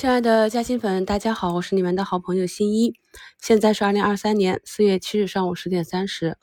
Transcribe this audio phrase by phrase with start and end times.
[0.00, 2.94] 亲爱的嘉兴粉，大家好，我是你们的好朋友新一。
[3.38, 6.38] 现在是二零二三年四月七日上午十点三十，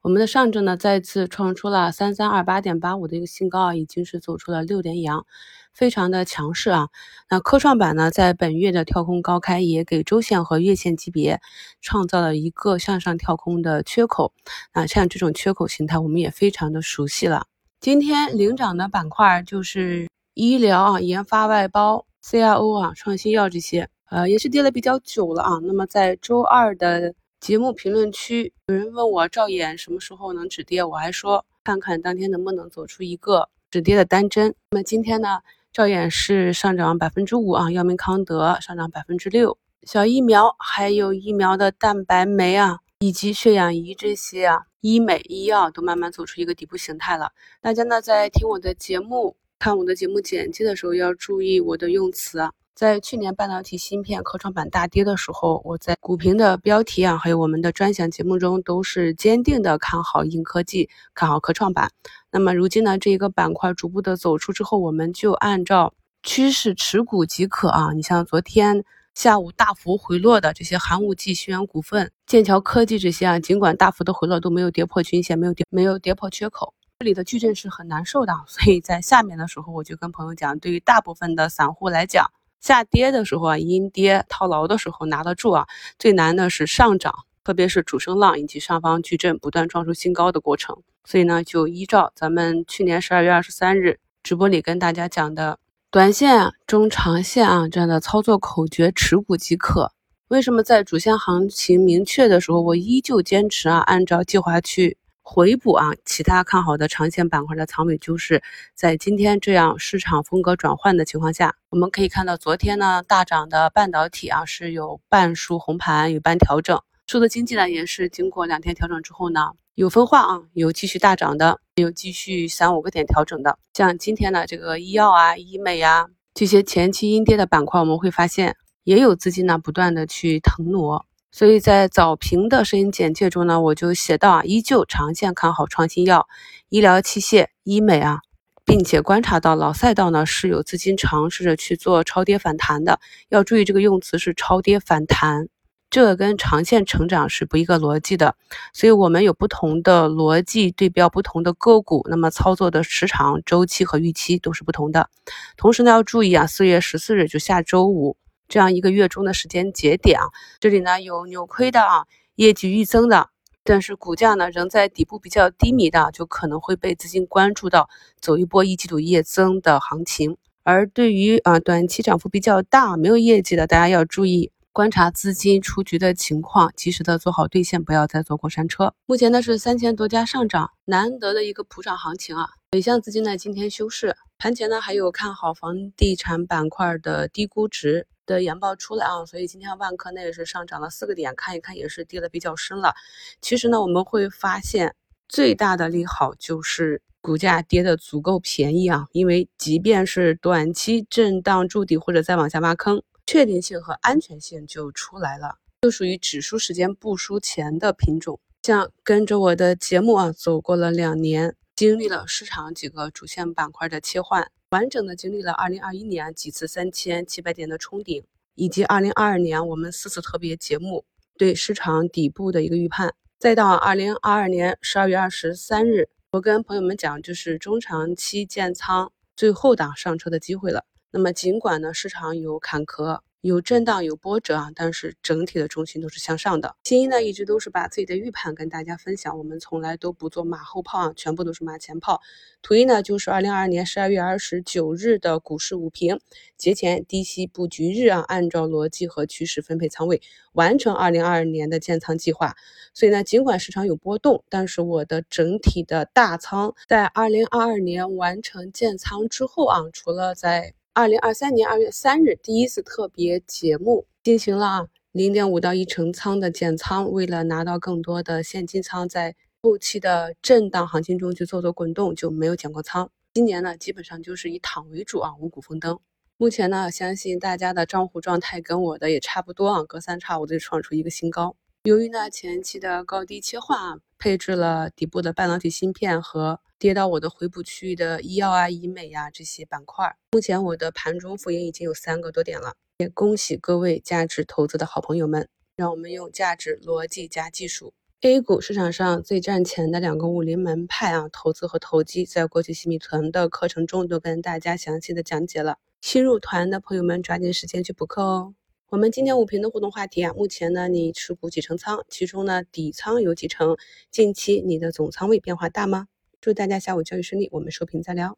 [0.00, 5.26] 我们的上证呢再次创出了三三二八点八五的一个新高啊，已经是走出了六连阳，
[5.74, 6.88] 非常的强势啊。
[7.28, 11.38] 那科创板呢在本月的跳空高开，也给周线和月线级别
[11.82, 14.32] 创造了一个向上跳空的缺口。
[14.72, 17.44] 那像这种缺口形态，我们也非常的熟悉了。
[17.78, 22.06] 今天领涨的板块就是医疗啊、研发外包。
[22.24, 25.58] CRO 啊，创新药这些，呃，也是跌了比较久了啊。
[25.64, 34.54] 那么在周二的节目评论区，有人问我赵岩什么时候能止跌，我还说看看当天能不能走出一个止跌的单针。
[34.70, 35.40] 那么今天呢，
[35.72, 47.32] 赵岩是上涨百分之五啊，药明康德上涨百分之六，小疫苗还有疫苗的蛋白酶啊，以及血氧仪这些啊，医美医药都慢慢走出一个底部形态了。
[47.60, 49.34] 大家呢在听我的节目。
[49.62, 52.50] 看我的节目简介的时候要注意我的用词啊。
[52.74, 61.92] 在去年半导体芯片科创板大跌的时候，我在股评的标题啊，还有我们的专享节目中都是坚定的看好硬科技，看好科创板。
[62.32, 67.92] 那么如今呢，这一个板块逐步的走出之后，我们就按照趋势持股即可啊。
[67.92, 76.74] 你像昨天下午大幅回落的这些寒武纪、新源股份、剑桥科技这些啊，尽管大幅的回落都没有跌破均线，没有跌，没有跌破缺口。
[77.02, 85.66] 这里的矩阵是很难受的，所以在下面的时候，我就跟朋友讲，对于大部分的散户来讲，下跌的时候啊，阴跌套牢的时候拿得住啊，
[85.98, 90.76] 最难的是上涨，特别是主升浪以及上方矩阵不断创出新高的过程。
[91.02, 95.58] 所以呢，就依照咱们去年十二月二十三日直播里跟大家讲的，
[95.90, 99.90] 短线、中长线啊这样的操作口诀，持股即可。
[100.28, 104.98] 为什么在主线行情明确的时候，我依旧坚持啊，按照计划去？
[105.34, 108.42] 回补啊，其他看好的长线板块的仓位，就是
[108.74, 123.58] 在今天这样市场风格转换的情况下，我们可以看到，昨天呢大涨的半导体啊是有半数红盘，有半调整；数字经济呢也是经过两天调整之后呢有分化啊，有继续大涨的，有继续三五个点调整的。
[123.72, 131.06] 像今天的这个医药啊、医美啊这些前期阴跌的板块，我们会发现也有资金呢不断的去腾挪。
[131.32, 136.28] 所以在早评的声音简介中呢，我就写到啊，依旧长线看好创新药、
[136.68, 138.20] 医疗器械、医美啊，
[138.66, 143.00] 并且观察到老赛道呢是有资金尝试着去做超跌反弹的，
[143.30, 145.48] 要注意这个用词是超跌反弹，
[145.88, 148.36] 这个跟长线成长是不一个逻辑的。
[148.74, 155.08] 所以我们有不同的逻辑对标不同的个股，那么操作的时长、周期和预期都是不同的。
[155.56, 158.18] 同时呢，要注意啊，四月十四日就下周五。
[158.52, 160.28] 这样一个月中的时间节点啊，
[160.60, 162.04] 这里呢有扭亏的啊，
[162.34, 163.30] 业绩预增的，
[163.64, 167.88] 但是股价呢仍在底部比较低迷的，就可能会被资金关注到
[168.20, 170.36] 走一波一季度业增的行情。
[170.64, 178.92] 而对于啊短期涨幅比较大、没有业绩的，大家要注意观察资金出局的情况，及时的做好兑现，不要再坐过山车。
[179.06, 182.50] 目前呢是三千多家上涨，难得的一个普涨行情啊。
[182.70, 188.06] 北向资金呢今天休市，盘前呢还有看好房地产板块的低估值。
[188.26, 192.94] 的研报出来啊，所以今天万科那也是上涨了四个点，看一看也是跌的比较深了。
[193.40, 194.94] 其实呢，我们会发现
[195.28, 208.40] 最大的利好就是股价跌的足够便宜啊，因为即便是短期震荡筑底或者再往下挖坑，确定性和安全性就出来了，就属于指数时间不输钱的品种。
[208.62, 214.50] 像跟着我的节目啊，走过了两年，经历了市场几个主线板块的切换。
[214.72, 218.24] 完整的经历了2021年几次三千七百点的冲顶，
[218.54, 221.04] 以及2022年我们四次特别节目
[221.36, 230.86] 对市场底部的一个预判，再到2022年12月23日，我跟朋友们讲，就是中长期建仓最后档上车的机会了。
[231.10, 233.20] 那么尽管呢市场有坎坷。
[233.42, 236.76] 有震荡有波折啊，但是整体的重心都是向上的。
[236.84, 242.20] 新一呢一直都是把自己的预判跟大家分享，我们从来都不做马后炮啊，全部都是马前炮。
[242.62, 246.20] 图一呢就是二零二二年十二月二十九日的股市午评，
[246.56, 250.22] 节前低吸布局日啊，按照逻辑和趋势分配仓位，
[250.52, 252.54] 完成二零二二年的建仓计划。
[252.94, 273.10] 所以呢，尽管市场有波动，但是我的整体的大仓在二零二二年完成建仓之后啊，除了在二零二三年二月三日，第一次特别节目进行了啊零点五到一成仓的减仓，为了拿到更多的现金仓，在后期的震荡行情中去做做滚动，就没有减过仓。
[273.32, 275.98] 今年呢，基本上就是以躺为主啊，五谷丰登。
[276.36, 281.56] 目前呢，相信大家的账户状态跟我的也差不多啊，隔三差五就创出一个新高。
[281.84, 286.60] 由于呢前期的高低切换啊，配置了底部的半导体芯片和。
[286.82, 290.16] 跌到我的回补区域的医药啊、医美呀这些板块。
[290.32, 295.48] 目前我的盘中浮盈已经有三个多点了，也恭喜各位价值投资的好朋友们。
[295.76, 297.94] 让我们用价值逻辑加技术。
[298.22, 305.78] A 股市场上最赚钱的两个武林门派啊，投资和投机，在过去新米团的课程中都跟大家详细的讲解了。
[306.00, 308.54] 新入团的朋友们抓紧时间去补课哦。
[308.88, 312.04] 我们今天五评的互动话题啊，目前呢你持股几成仓？
[312.08, 313.76] 其中呢底仓有几成？
[314.10, 316.08] 近期你的总仓位变化大吗？
[316.42, 318.36] 祝大家下午交易顺利，我们收评再聊。